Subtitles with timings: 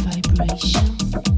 [0.00, 1.37] vibration.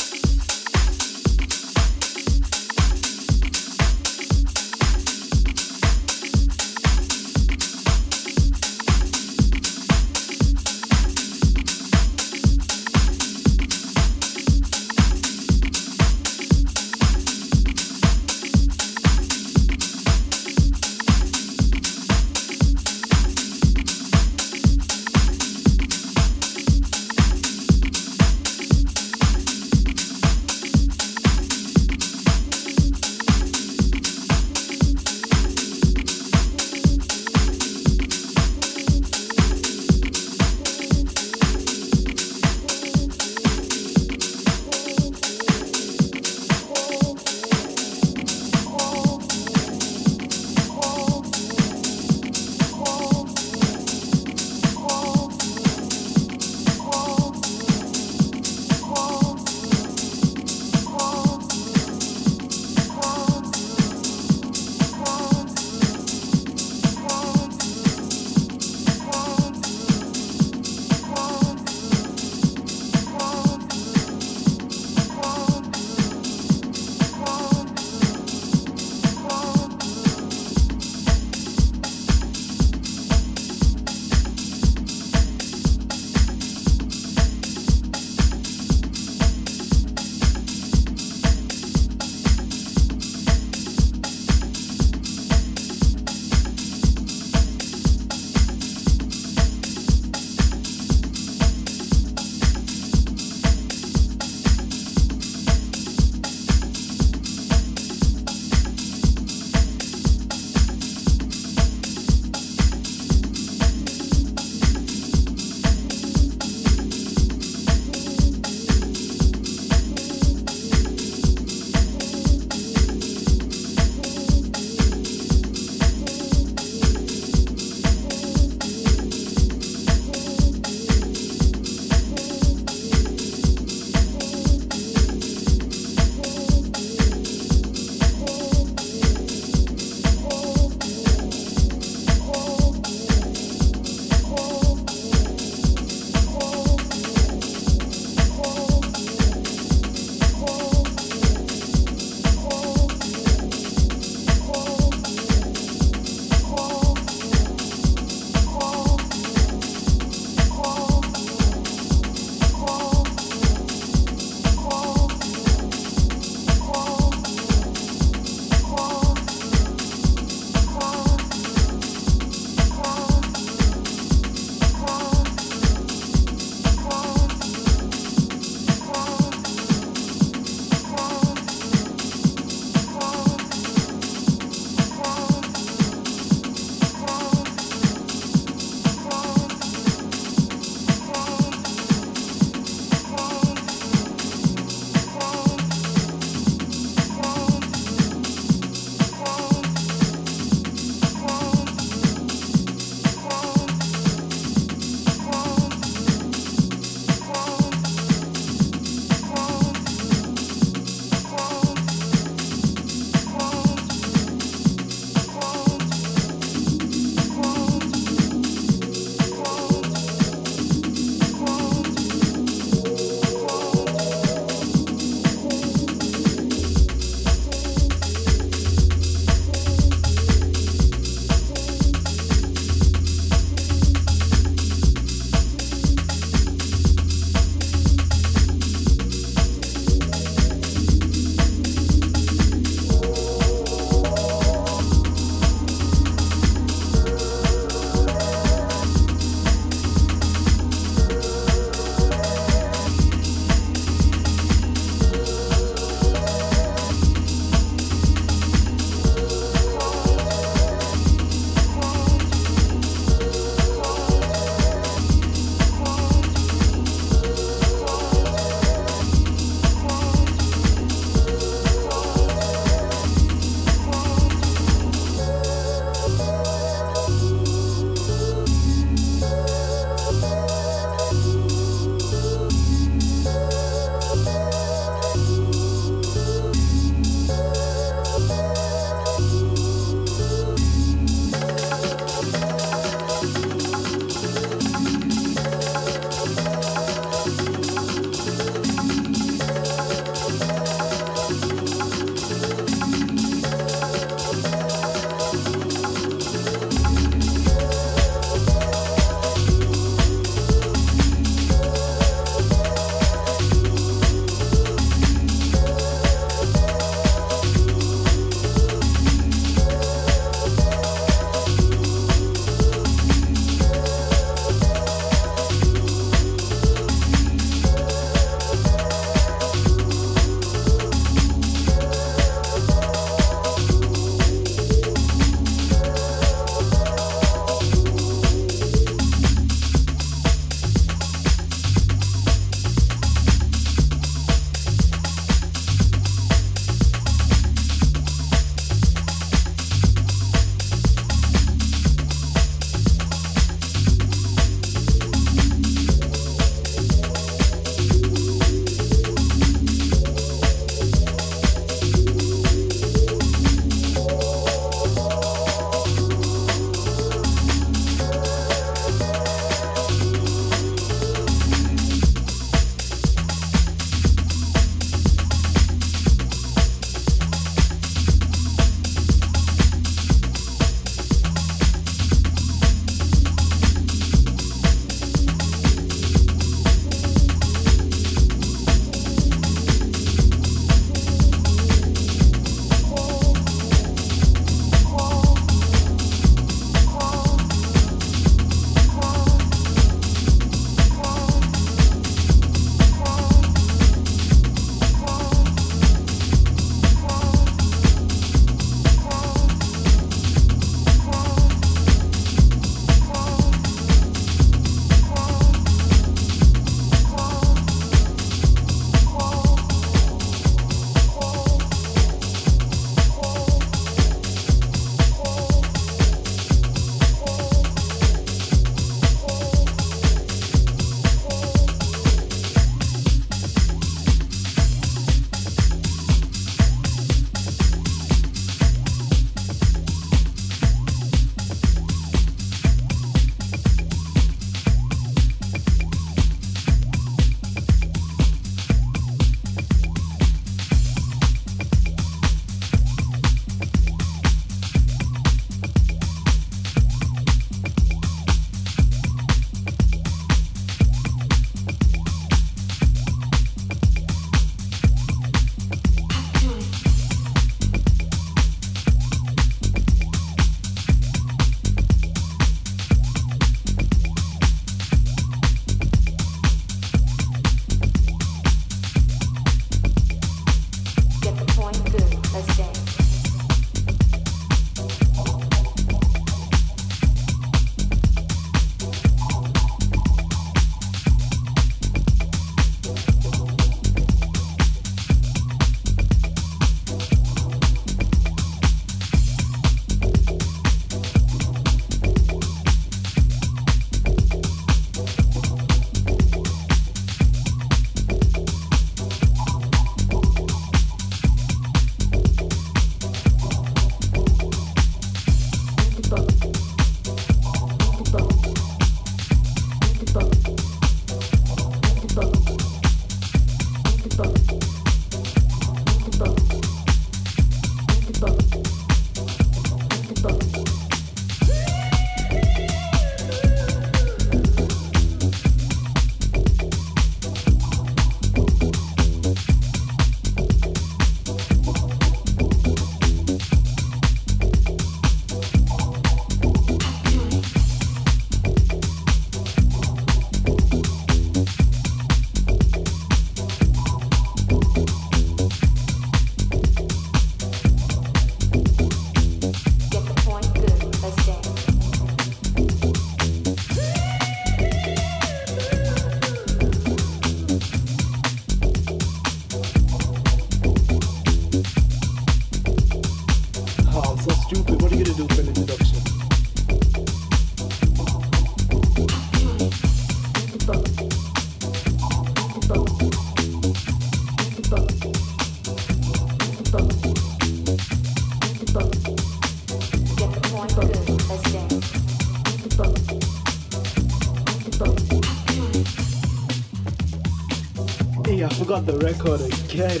[599.06, 600.00] Record again.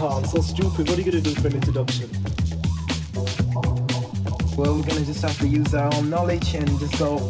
[0.00, 0.88] Oh, I'm so stupid.
[0.88, 2.08] What are you gonna do for an introduction?
[4.56, 7.28] Well, we're gonna just have to use our own knowledge and just go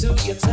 [0.00, 0.49] So you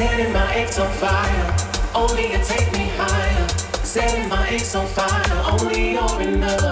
[0.00, 1.56] Setting my eggs on fire,
[1.94, 3.48] only you take me higher.
[3.84, 6.69] Setting my eggs on fire, only you're enough.